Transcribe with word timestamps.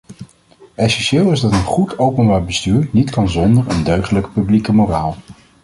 Essentieel 0.77 1.31
is 1.31 1.39
dat 1.39 1.51
een 1.53 1.63
goed 1.63 1.99
openbaar 1.99 2.43
bestuur 2.43 2.87
niet 2.91 3.09
kan 3.09 3.29
zonder 3.29 3.67
een 3.69 3.83
deugdelijke 3.83 4.29
publieke 4.29 4.71
moraal. 4.73 5.15